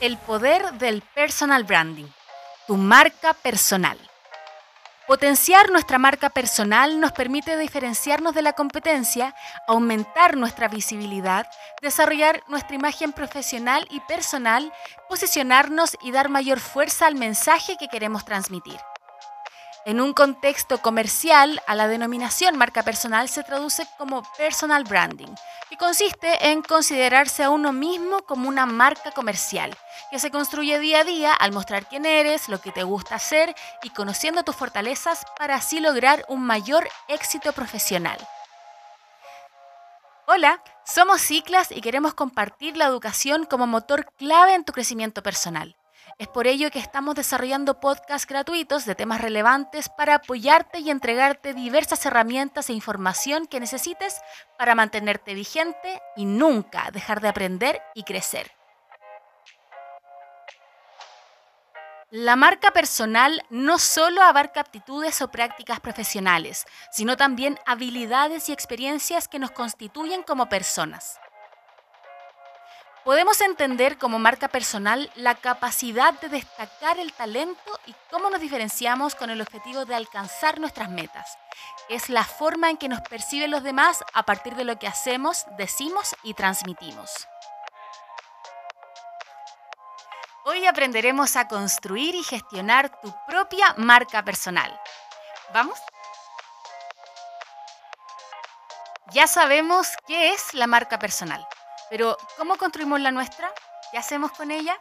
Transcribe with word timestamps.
El 0.00 0.16
poder 0.16 0.72
del 0.78 1.02
personal 1.14 1.64
branding, 1.64 2.06
tu 2.66 2.78
marca 2.78 3.34
personal. 3.34 3.98
Potenciar 5.06 5.70
nuestra 5.70 5.98
marca 5.98 6.30
personal 6.30 6.98
nos 7.00 7.12
permite 7.12 7.58
diferenciarnos 7.58 8.34
de 8.34 8.40
la 8.40 8.54
competencia, 8.54 9.34
aumentar 9.68 10.38
nuestra 10.38 10.68
visibilidad, 10.68 11.46
desarrollar 11.82 12.42
nuestra 12.48 12.76
imagen 12.76 13.12
profesional 13.12 13.86
y 13.90 14.00
personal, 14.00 14.72
posicionarnos 15.10 15.98
y 16.00 16.12
dar 16.12 16.30
mayor 16.30 16.60
fuerza 16.60 17.06
al 17.06 17.16
mensaje 17.16 17.76
que 17.76 17.88
queremos 17.88 18.24
transmitir. 18.24 18.80
En 19.86 19.98
un 19.98 20.12
contexto 20.12 20.82
comercial, 20.82 21.62
a 21.66 21.74
la 21.74 21.88
denominación 21.88 22.58
marca 22.58 22.82
personal 22.82 23.30
se 23.30 23.42
traduce 23.42 23.86
como 23.96 24.22
personal 24.36 24.84
branding, 24.84 25.34
que 25.70 25.78
consiste 25.78 26.50
en 26.50 26.60
considerarse 26.60 27.44
a 27.44 27.50
uno 27.50 27.72
mismo 27.72 28.20
como 28.24 28.50
una 28.50 28.66
marca 28.66 29.10
comercial, 29.10 29.74
que 30.10 30.18
se 30.18 30.30
construye 30.30 30.78
día 30.78 31.00
a 31.00 31.04
día 31.04 31.32
al 31.32 31.52
mostrar 31.52 31.88
quién 31.88 32.04
eres, 32.04 32.50
lo 32.50 32.60
que 32.60 32.72
te 32.72 32.82
gusta 32.82 33.14
hacer 33.14 33.54
y 33.82 33.88
conociendo 33.88 34.42
tus 34.42 34.54
fortalezas 34.54 35.24
para 35.38 35.54
así 35.54 35.80
lograr 35.80 36.26
un 36.28 36.42
mayor 36.42 36.86
éxito 37.08 37.52
profesional. 37.52 38.18
Hola, 40.26 40.62
somos 40.84 41.22
Ciclas 41.22 41.72
y 41.72 41.80
queremos 41.80 42.12
compartir 42.12 42.76
la 42.76 42.84
educación 42.84 43.46
como 43.46 43.66
motor 43.66 44.12
clave 44.18 44.54
en 44.54 44.64
tu 44.64 44.74
crecimiento 44.74 45.22
personal. 45.22 45.74
Es 46.18 46.28
por 46.28 46.46
ello 46.46 46.70
que 46.70 46.78
estamos 46.78 47.14
desarrollando 47.14 47.80
podcasts 47.80 48.26
gratuitos 48.26 48.84
de 48.84 48.94
temas 48.94 49.20
relevantes 49.20 49.88
para 49.88 50.16
apoyarte 50.16 50.80
y 50.80 50.90
entregarte 50.90 51.54
diversas 51.54 52.04
herramientas 52.04 52.68
e 52.68 52.72
información 52.72 53.46
que 53.46 53.60
necesites 53.60 54.20
para 54.58 54.74
mantenerte 54.74 55.34
vigente 55.34 56.00
y 56.16 56.24
nunca 56.26 56.90
dejar 56.92 57.20
de 57.20 57.28
aprender 57.28 57.80
y 57.94 58.04
crecer. 58.04 58.50
La 62.10 62.34
marca 62.34 62.72
personal 62.72 63.40
no 63.50 63.78
solo 63.78 64.20
abarca 64.22 64.60
aptitudes 64.60 65.22
o 65.22 65.30
prácticas 65.30 65.78
profesionales, 65.78 66.66
sino 66.90 67.16
también 67.16 67.56
habilidades 67.66 68.48
y 68.48 68.52
experiencias 68.52 69.28
que 69.28 69.38
nos 69.38 69.52
constituyen 69.52 70.24
como 70.24 70.48
personas. 70.48 71.20
Podemos 73.04 73.40
entender 73.40 73.96
como 73.96 74.18
marca 74.18 74.48
personal 74.48 75.10
la 75.14 75.34
capacidad 75.34 76.12
de 76.20 76.28
destacar 76.28 76.98
el 76.98 77.14
talento 77.14 77.80
y 77.86 77.94
cómo 78.10 78.28
nos 78.28 78.40
diferenciamos 78.40 79.14
con 79.14 79.30
el 79.30 79.40
objetivo 79.40 79.86
de 79.86 79.94
alcanzar 79.94 80.60
nuestras 80.60 80.90
metas. 80.90 81.38
Es 81.88 82.10
la 82.10 82.24
forma 82.24 82.68
en 82.68 82.76
que 82.76 82.90
nos 82.90 83.00
perciben 83.00 83.50
los 83.50 83.62
demás 83.62 84.04
a 84.12 84.24
partir 84.24 84.54
de 84.54 84.64
lo 84.64 84.78
que 84.78 84.86
hacemos, 84.86 85.46
decimos 85.56 86.14
y 86.22 86.34
transmitimos. 86.34 87.26
Hoy 90.44 90.66
aprenderemos 90.66 91.36
a 91.36 91.48
construir 91.48 92.14
y 92.14 92.22
gestionar 92.22 93.00
tu 93.00 93.14
propia 93.26 93.74
marca 93.78 94.22
personal. 94.22 94.78
¿Vamos? 95.54 95.78
Ya 99.12 99.26
sabemos 99.26 99.88
qué 100.06 100.32
es 100.32 100.52
la 100.52 100.66
marca 100.66 100.98
personal. 100.98 101.46
Pero, 101.90 102.16
¿cómo 102.36 102.56
construimos 102.56 103.00
la 103.00 103.10
nuestra? 103.10 103.52
¿Qué 103.90 103.98
hacemos 103.98 104.30
con 104.30 104.52
ella? 104.52 104.78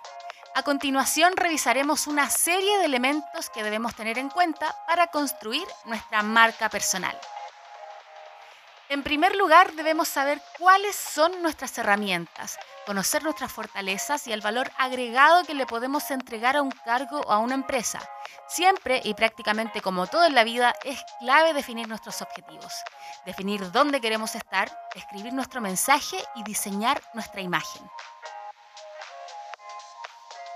A 0.54 0.62
continuación 0.62 1.36
revisaremos 1.36 2.06
una 2.06 2.30
serie 2.30 2.78
de 2.78 2.86
elementos 2.86 3.50
que 3.50 3.64
debemos 3.64 3.96
tener 3.96 4.20
en 4.20 4.30
cuenta 4.30 4.76
para 4.88 5.08
construir 5.08 5.68
nuestra 5.86 6.22
marca 6.22 6.70
personal. 6.70 7.20
En 8.90 9.04
primer 9.04 9.36
lugar, 9.36 9.74
debemos 9.74 10.08
saber 10.08 10.42
cuáles 10.58 10.96
son 10.96 11.42
nuestras 11.42 11.78
herramientas, 11.78 12.60
conocer 12.86 13.24
nuestras 13.24 13.52
fortalezas 13.52 14.28
y 14.28 14.32
el 14.32 14.42
valor 14.42 14.72
agregado 14.78 15.44
que 15.44 15.54
le 15.54 15.66
podemos 15.66 16.10
entregar 16.12 16.58
a 16.58 16.62
un 16.62 16.72
cargo 16.72 17.22
o 17.22 17.32
a 17.32 17.38
una 17.38 17.56
empresa. 17.56 18.00
Siempre 18.48 19.02
y 19.04 19.14
prácticamente 19.14 19.82
como 19.82 20.08
todo 20.08 20.26
en 20.26 20.36
la 20.36 20.44
vida, 20.44 20.74
es 20.84 21.00
clave 21.20 21.54
definir 21.54 21.88
nuestros 21.88 22.22
objetivos, 22.22 22.74
definir 23.26 23.72
dónde 23.72 24.02
queremos 24.02 24.36
estar, 24.36 24.70
escribir 24.96 25.34
nuestro 25.34 25.62
mensaje 25.62 26.18
y 26.36 26.44
diseñar 26.44 27.02
nuestra 27.14 27.42
imagen. 27.42 27.90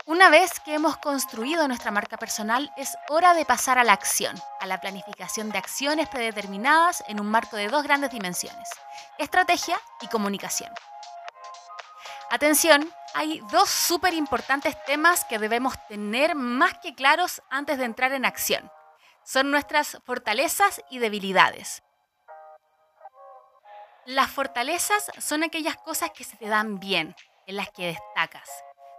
Una 0.06 0.30
vez 0.30 0.59
que 0.59 0.74
hemos 0.74 0.97
construido 0.97 1.66
nuestra 1.70 1.90
marca 1.90 2.18
personal, 2.18 2.70
es 2.76 2.97
hora 3.08 3.34
de 3.34 3.46
pasar 3.46 3.78
a 3.78 3.86
la 3.86 3.94
acción, 3.94 4.36
a 4.59 4.68
la 4.68 4.81
planificación 4.81 5.50
de 5.50 5.59
acciones 5.59 6.09
predeterminadas 6.09 7.06
en 7.08 7.22
un 7.22 7.28
marco 7.28 7.56
de 7.56 7.70
dos 7.70 7.84
grandes 7.84 8.12
dimensiones, 8.12 8.70
estrategia 9.18 9.80
y 10.02 10.08
comunicación. 10.08 10.74
Atención, 12.34 12.92
hay 13.14 13.42
dos 13.52 13.70
súper 13.70 14.16
importantes 14.16 14.76
temas 14.86 15.24
que 15.24 15.38
debemos 15.38 15.76
tener 15.88 16.34
más 16.34 16.74
que 16.80 16.96
claros 16.96 17.44
antes 17.52 17.78
de 17.78 17.86
entrar 17.86 18.12
en 18.12 18.26
acción. 18.26 18.72
Son 19.24 19.52
nuestras 19.52 20.00
fortalezas 20.04 20.82
y 20.90 20.98
debilidades. 20.98 21.84
Las 24.08 24.32
fortalezas 24.32 25.12
son 25.20 25.44
aquellas 25.44 25.78
cosas 25.78 26.10
que 26.10 26.24
se 26.24 26.36
te 26.36 26.48
dan 26.48 26.80
bien, 26.80 27.16
en 27.46 27.56
las 27.56 27.70
que 27.70 27.86
destacas. 27.86 28.50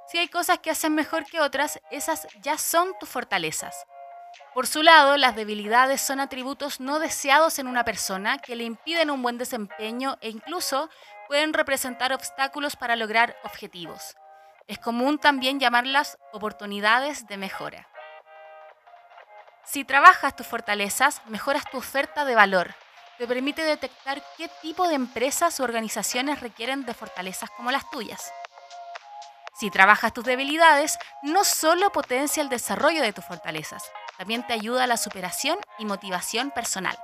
Si 0.07 0.19
hay 0.19 0.29
cosas 0.29 0.61
que 0.61 0.71
hacen 0.71 0.95
mejor 0.95 1.25
que 1.25 1.41
otras, 1.41 1.81
esas 1.91 2.29
ya 2.41 2.57
son 2.57 2.97
tus 3.01 3.09
fortalezas. 3.09 3.85
Por 4.55 4.69
su 4.69 4.83
lado, 4.83 5.17
las 5.17 5.35
debilidades 5.35 6.01
son 6.01 6.21
atributos 6.21 6.79
no 6.79 7.01
deseados 7.01 7.59
en 7.59 7.67
una 7.67 7.85
persona 7.85 8.39
que 8.39 8.55
le 8.55 8.63
impiden 8.63 9.11
un 9.11 9.23
buen 9.23 9.39
desempeño 9.39 10.19
e 10.21 10.29
incluso 10.29 10.89
pueden 11.29 11.53
representar 11.53 12.13
obstáculos 12.13 12.77
para 12.77 12.97
lograr 12.97 13.37
objetivos. 13.45 14.17
Es 14.67 14.79
común 14.79 15.19
también 15.19 15.61
llamarlas 15.61 16.19
oportunidades 16.33 17.27
de 17.27 17.37
mejora. 17.37 17.89
Si 19.65 19.85
trabajas 19.85 20.37
tus 20.37 20.47
fortalezas, 20.47 21.23
mejoras 21.27 21.65
tu 21.71 21.79
oferta 21.79 22.25
de 22.25 22.35
valor. 22.35 22.75
Te 23.19 23.27
permite 23.27 23.63
detectar 23.63 24.23
qué 24.37 24.49
tipo 24.61 24.89
de 24.89 24.95
empresas 24.95 25.59
o 25.61 25.65
organizaciones 25.65 26.41
requieren 26.41 26.85
de 26.85 26.95
fortalezas 26.95 27.51
como 27.51 27.71
las 27.71 27.89
tuyas. 27.91 28.33
Si 29.59 29.71
trabajas 29.71 30.13
tus 30.13 30.25
debilidades, 30.25 30.99
no 31.23 31.45
solo 31.45 31.91
potencia 31.91 32.43
el 32.43 32.49
desarrollo 32.49 33.03
de 33.03 33.13
tus 33.13 33.25
fortalezas, 33.25 33.85
también 34.19 34.47
te 34.47 34.53
ayuda 34.53 34.85
a 34.85 34.89
la 34.89 34.97
superación 34.97 35.59
y 35.79 35.85
motivación 35.85 36.51
personal. 36.51 36.99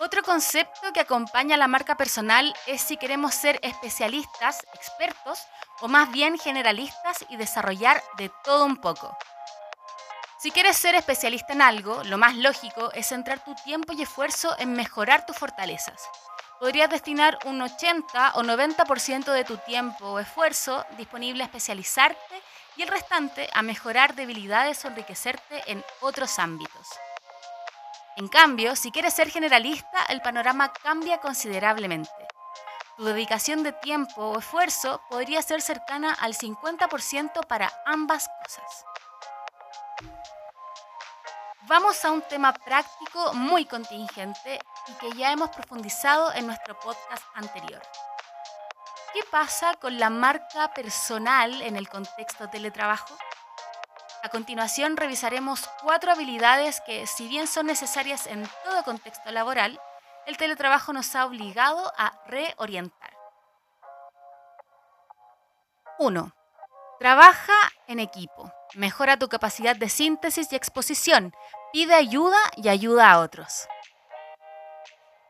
Otro 0.00 0.22
concepto 0.22 0.92
que 0.92 1.00
acompaña 1.00 1.56
a 1.56 1.58
la 1.58 1.66
marca 1.66 1.96
personal 1.96 2.54
es 2.66 2.80
si 2.80 2.96
queremos 2.96 3.34
ser 3.34 3.58
especialistas, 3.62 4.64
expertos 4.72 5.40
o 5.80 5.88
más 5.88 6.12
bien 6.12 6.38
generalistas 6.38 7.26
y 7.28 7.36
desarrollar 7.36 8.00
de 8.16 8.30
todo 8.44 8.64
un 8.64 8.76
poco. 8.76 9.16
Si 10.38 10.52
quieres 10.52 10.76
ser 10.76 10.94
especialista 10.94 11.52
en 11.52 11.62
algo, 11.62 12.04
lo 12.04 12.16
más 12.16 12.36
lógico 12.36 12.92
es 12.92 13.08
centrar 13.08 13.42
tu 13.42 13.56
tiempo 13.56 13.92
y 13.92 14.02
esfuerzo 14.02 14.54
en 14.60 14.72
mejorar 14.72 15.26
tus 15.26 15.36
fortalezas. 15.36 16.08
Podrías 16.60 16.90
destinar 16.90 17.36
un 17.44 17.60
80 17.60 18.34
o 18.36 18.42
90% 18.44 19.32
de 19.32 19.44
tu 19.44 19.56
tiempo 19.56 20.06
o 20.06 20.20
esfuerzo 20.20 20.86
disponible 20.96 21.42
a 21.42 21.46
especializarte 21.46 22.42
y 22.76 22.82
el 22.82 22.88
restante 22.88 23.50
a 23.52 23.62
mejorar 23.62 24.14
debilidades 24.14 24.84
o 24.84 24.88
enriquecerte 24.88 25.64
en 25.66 25.84
otros 26.00 26.38
ámbitos. 26.38 26.86
En 28.18 28.26
cambio, 28.26 28.74
si 28.74 28.90
quieres 28.90 29.14
ser 29.14 29.30
generalista, 29.30 30.04
el 30.08 30.20
panorama 30.20 30.72
cambia 30.72 31.18
considerablemente. 31.18 32.10
Tu 32.96 33.04
dedicación 33.04 33.62
de 33.62 33.72
tiempo 33.72 34.30
o 34.30 34.40
esfuerzo 34.40 35.00
podría 35.08 35.40
ser 35.40 35.62
cercana 35.62 36.14
al 36.14 36.34
50% 36.34 37.46
para 37.46 37.72
ambas 37.86 38.28
cosas. 38.42 38.84
Vamos 41.68 42.04
a 42.04 42.10
un 42.10 42.22
tema 42.22 42.52
práctico 42.52 43.34
muy 43.34 43.66
contingente 43.66 44.58
y 44.88 44.92
que 44.94 45.16
ya 45.16 45.30
hemos 45.30 45.50
profundizado 45.50 46.32
en 46.34 46.48
nuestro 46.48 46.76
podcast 46.80 47.22
anterior. 47.34 47.82
¿Qué 49.14 49.20
pasa 49.30 49.74
con 49.74 50.00
la 50.00 50.10
marca 50.10 50.74
personal 50.74 51.62
en 51.62 51.76
el 51.76 51.88
contexto 51.88 52.48
teletrabajo? 52.48 53.16
A 54.22 54.30
continuación 54.30 54.96
revisaremos 54.96 55.68
cuatro 55.82 56.10
habilidades 56.10 56.80
que, 56.80 57.06
si 57.06 57.28
bien 57.28 57.46
son 57.46 57.66
necesarias 57.66 58.26
en 58.26 58.48
todo 58.64 58.82
contexto 58.82 59.30
laboral, 59.30 59.80
el 60.26 60.36
teletrabajo 60.36 60.92
nos 60.92 61.14
ha 61.14 61.24
obligado 61.24 61.92
a 61.96 62.12
reorientar. 62.26 63.16
1. 65.98 66.32
Trabaja 66.98 67.52
en 67.86 68.00
equipo. 68.00 68.52
Mejora 68.74 69.18
tu 69.18 69.28
capacidad 69.28 69.76
de 69.76 69.88
síntesis 69.88 70.52
y 70.52 70.56
exposición. 70.56 71.32
Pide 71.72 71.94
ayuda 71.94 72.38
y 72.56 72.68
ayuda 72.68 73.10
a 73.10 73.20
otros. 73.20 73.68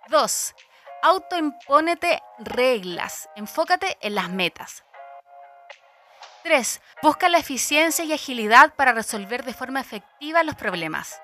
2. 0.08 0.55
Autoimpónete 1.02 2.23
reglas. 2.38 3.29
Enfócate 3.37 3.99
en 4.00 4.14
las 4.14 4.31
metas. 4.31 4.85
3. 6.49 6.81
Busca 7.03 7.29
la 7.29 7.37
eficiencia 7.37 8.06
y 8.06 8.15
agilidad 8.15 8.73
para 8.75 8.93
resolver 8.93 9.45
de 9.45 9.53
forma 9.53 9.83
efectiva 9.83 10.43
los 10.43 10.55
problemas. 10.55 11.21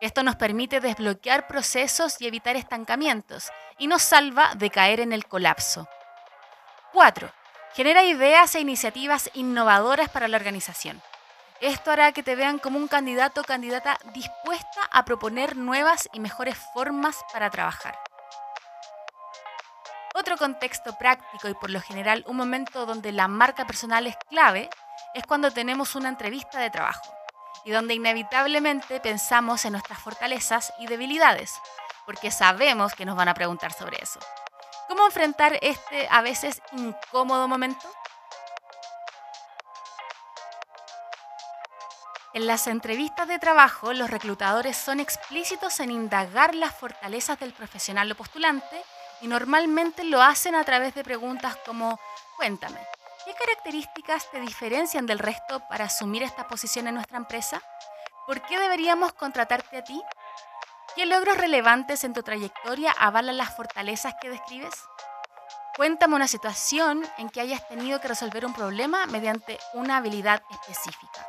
Esto 0.00 0.22
nos 0.22 0.36
permite 0.36 0.80
desbloquear 0.80 1.46
procesos 1.46 2.18
y 2.20 2.26
evitar 2.26 2.56
estancamientos 2.56 3.50
y 3.76 3.86
nos 3.86 4.00
salva 4.00 4.54
de 4.54 4.70
caer 4.70 5.00
en 5.00 5.12
el 5.12 5.26
colapso. 5.26 5.86
4. 6.94 7.30
Genera 7.74 8.02
ideas 8.04 8.54
e 8.54 8.60
iniciativas 8.60 9.28
innovadoras 9.34 10.08
para 10.08 10.26
la 10.26 10.38
organización. 10.38 11.02
Esto 11.60 11.90
hará 11.90 12.12
que 12.12 12.22
te 12.22 12.34
vean 12.34 12.58
como 12.58 12.78
un 12.78 12.88
candidato 12.88 13.42
o 13.42 13.44
candidata 13.44 13.98
dispuesta 14.14 14.88
a 14.90 15.04
proponer 15.04 15.54
nuevas 15.54 16.08
y 16.14 16.20
mejores 16.20 16.56
formas 16.72 17.18
para 17.30 17.50
trabajar. 17.50 17.98
Otro 20.14 20.36
contexto 20.36 20.98
práctico 20.98 21.48
y 21.48 21.54
por 21.54 21.70
lo 21.70 21.80
general 21.80 22.24
un 22.26 22.36
momento 22.36 22.84
donde 22.84 23.12
la 23.12 23.28
marca 23.28 23.66
personal 23.66 24.06
es 24.06 24.16
clave 24.28 24.68
es 25.14 25.24
cuando 25.24 25.50
tenemos 25.50 25.94
una 25.94 26.10
entrevista 26.10 26.58
de 26.58 26.70
trabajo 26.70 27.14
y 27.64 27.70
donde 27.70 27.94
inevitablemente 27.94 29.00
pensamos 29.00 29.64
en 29.64 29.72
nuestras 29.72 29.98
fortalezas 30.00 30.72
y 30.78 30.86
debilidades, 30.86 31.54
porque 32.04 32.30
sabemos 32.30 32.94
que 32.94 33.06
nos 33.06 33.16
van 33.16 33.28
a 33.28 33.34
preguntar 33.34 33.72
sobre 33.72 33.98
eso. 34.02 34.20
¿Cómo 34.88 35.06
enfrentar 35.06 35.58
este 35.62 36.08
a 36.10 36.20
veces 36.20 36.60
incómodo 36.72 37.48
momento? 37.48 37.88
En 42.34 42.46
las 42.46 42.66
entrevistas 42.66 43.28
de 43.28 43.38
trabajo, 43.38 43.92
los 43.92 44.10
reclutadores 44.10 44.76
son 44.76 45.00
explícitos 45.00 45.80
en 45.80 45.90
indagar 45.90 46.54
las 46.54 46.74
fortalezas 46.74 47.38
del 47.38 47.52
profesional 47.52 48.10
o 48.10 48.14
postulante 48.14 48.82
y 49.22 49.28
normalmente 49.28 50.04
lo 50.04 50.20
hacen 50.20 50.54
a 50.54 50.64
través 50.64 50.94
de 50.94 51.04
preguntas 51.04 51.56
como, 51.64 51.98
cuéntame, 52.36 52.78
¿qué 53.24 53.32
características 53.32 54.30
te 54.30 54.40
diferencian 54.40 55.06
del 55.06 55.20
resto 55.20 55.62
para 55.68 55.86
asumir 55.86 56.24
esta 56.24 56.48
posición 56.48 56.88
en 56.88 56.96
nuestra 56.96 57.16
empresa? 57.16 57.62
¿Por 58.26 58.42
qué 58.42 58.58
deberíamos 58.58 59.12
contratarte 59.12 59.78
a 59.78 59.84
ti? 59.84 60.02
¿Qué 60.96 61.06
logros 61.06 61.38
relevantes 61.38 62.04
en 62.04 62.12
tu 62.12 62.22
trayectoria 62.22 62.92
avalan 62.98 63.36
las 63.36 63.56
fortalezas 63.56 64.14
que 64.20 64.28
describes? 64.28 64.74
Cuéntame 65.76 66.16
una 66.16 66.28
situación 66.28 67.02
en 67.16 67.30
que 67.30 67.40
hayas 67.40 67.66
tenido 67.68 68.00
que 68.00 68.08
resolver 68.08 68.44
un 68.44 68.52
problema 68.52 69.06
mediante 69.06 69.58
una 69.72 69.96
habilidad 69.96 70.42
específica. 70.50 71.26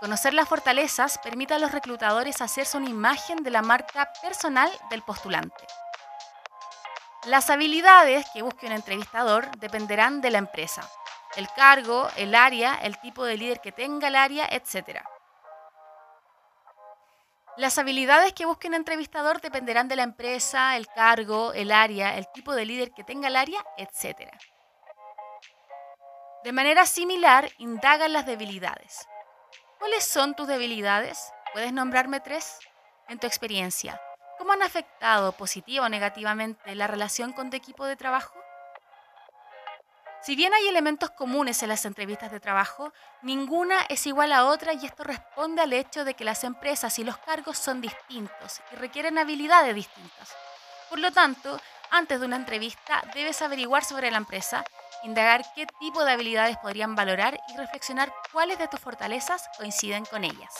Conocer 0.00 0.32
las 0.32 0.48
fortalezas 0.48 1.18
permite 1.18 1.52
a 1.52 1.58
los 1.58 1.72
reclutadores 1.72 2.40
hacerse 2.40 2.78
una 2.78 2.88
imagen 2.88 3.42
de 3.42 3.50
la 3.50 3.60
marca 3.60 4.10
personal 4.22 4.70
del 4.88 5.02
postulante. 5.02 5.66
Las 7.26 7.50
habilidades 7.50 8.24
que 8.32 8.40
busque 8.40 8.64
un 8.64 8.72
entrevistador 8.72 9.50
dependerán 9.58 10.22
de 10.22 10.30
la 10.30 10.38
empresa, 10.38 10.90
el 11.36 11.46
cargo, 11.54 12.08
el 12.16 12.34
área, 12.34 12.74
el 12.76 12.98
tipo 12.98 13.26
de 13.26 13.36
líder 13.36 13.60
que 13.60 13.72
tenga 13.72 14.08
el 14.08 14.16
área, 14.16 14.48
etc. 14.50 15.02
Las 17.58 17.76
habilidades 17.76 18.32
que 18.32 18.46
busque 18.46 18.68
un 18.68 18.74
entrevistador 18.74 19.42
dependerán 19.42 19.86
de 19.86 19.96
la 19.96 20.02
empresa, 20.04 20.78
el 20.78 20.86
cargo, 20.86 21.52
el 21.52 21.72
área, 21.72 22.16
el 22.16 22.26
tipo 22.32 22.54
de 22.54 22.64
líder 22.64 22.90
que 22.92 23.04
tenga 23.04 23.28
el 23.28 23.36
área, 23.36 23.62
etc. 23.76 24.30
De 26.42 26.52
manera 26.52 26.86
similar, 26.86 27.50
indagan 27.58 28.14
las 28.14 28.24
debilidades. 28.24 29.06
¿Cuáles 29.78 30.04
son 30.04 30.34
tus 30.34 30.48
debilidades? 30.48 31.34
¿Puedes 31.52 31.74
nombrarme 31.74 32.20
tres? 32.20 32.58
En 33.08 33.18
tu 33.18 33.26
experiencia, 33.26 34.00
¿cómo 34.40 34.52
han 34.54 34.62
afectado 34.62 35.32
positiva 35.32 35.84
o 35.84 35.88
negativamente 35.90 36.74
la 36.74 36.86
relación 36.86 37.34
con 37.34 37.50
tu 37.50 37.58
equipo 37.58 37.84
de 37.84 37.94
trabajo? 37.94 38.42
Si 40.22 40.34
bien 40.34 40.54
hay 40.54 40.66
elementos 40.66 41.10
comunes 41.10 41.62
en 41.62 41.68
las 41.68 41.84
entrevistas 41.84 42.32
de 42.32 42.40
trabajo, 42.40 42.90
ninguna 43.20 43.82
es 43.90 44.06
igual 44.06 44.32
a 44.32 44.46
otra 44.46 44.72
y 44.72 44.86
esto 44.86 45.04
responde 45.04 45.60
al 45.60 45.74
hecho 45.74 46.06
de 46.06 46.14
que 46.14 46.24
las 46.24 46.42
empresas 46.44 46.98
y 46.98 47.04
los 47.04 47.18
cargos 47.18 47.58
son 47.58 47.82
distintos 47.82 48.62
y 48.72 48.76
requieren 48.76 49.18
habilidades 49.18 49.74
distintas. 49.74 50.34
Por 50.88 51.00
lo 51.00 51.12
tanto, 51.12 51.60
antes 51.90 52.18
de 52.18 52.24
una 52.24 52.36
entrevista 52.36 53.02
debes 53.12 53.42
averiguar 53.42 53.84
sobre 53.84 54.10
la 54.10 54.16
empresa 54.16 54.64
indagar 55.04 55.44
qué 55.54 55.66
tipo 55.78 56.02
de 56.02 56.12
habilidades 56.12 56.56
podrían 56.56 56.94
valorar 56.94 57.38
y 57.52 57.58
reflexionar 57.58 58.10
cuáles 58.32 58.58
de 58.58 58.68
tus 58.68 58.80
fortalezas 58.80 59.50
coinciden 59.58 60.06
con 60.06 60.24
ellas. 60.24 60.54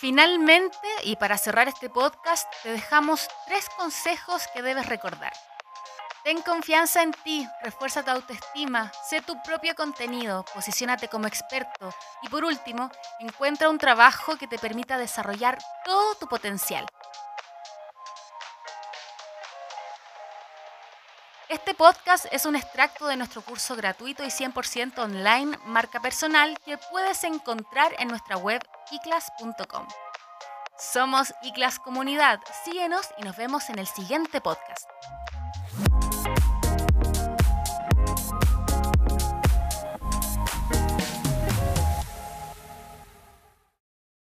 Finalmente, 0.00 0.88
y 1.04 1.16
para 1.16 1.36
cerrar 1.36 1.68
este 1.68 1.90
podcast, 1.90 2.50
te 2.62 2.72
dejamos 2.72 3.28
tres 3.46 3.68
consejos 3.76 4.46
que 4.54 4.62
debes 4.62 4.86
recordar. 4.86 5.34
Ten 6.24 6.40
confianza 6.40 7.02
en 7.02 7.12
ti, 7.12 7.46
refuerza 7.62 8.02
tu 8.02 8.10
autoestima, 8.10 8.90
sé 9.06 9.20
tu 9.20 9.36
propio 9.42 9.74
contenido, 9.74 10.46
posiciónate 10.54 11.08
como 11.08 11.26
experto 11.26 11.92
y 12.22 12.30
por 12.30 12.46
último, 12.46 12.90
encuentra 13.18 13.68
un 13.68 13.76
trabajo 13.76 14.38
que 14.38 14.46
te 14.46 14.58
permita 14.58 14.96
desarrollar 14.96 15.58
todo 15.84 16.14
tu 16.14 16.26
potencial. 16.28 16.86
Este 21.50 21.74
podcast 21.74 22.26
es 22.30 22.46
un 22.46 22.54
extracto 22.54 23.08
de 23.08 23.16
nuestro 23.16 23.42
curso 23.42 23.74
gratuito 23.74 24.22
y 24.22 24.28
100% 24.28 24.96
online 25.00 25.58
Marca 25.66 26.00
Personal 26.00 26.56
que 26.64 26.78
puedes 26.92 27.24
encontrar 27.24 27.92
en 27.98 28.06
nuestra 28.06 28.36
web 28.36 28.62
iclas.com. 28.92 29.88
Somos 30.78 31.34
iclas 31.42 31.80
Comunidad, 31.80 32.38
síguenos 32.64 33.04
y 33.18 33.24
nos 33.24 33.36
vemos 33.36 33.68
en 33.68 33.80
el 33.80 33.88
siguiente 33.88 34.40
podcast. 34.40 34.88